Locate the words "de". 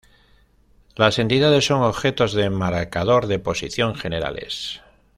2.33-2.49, 3.27-3.37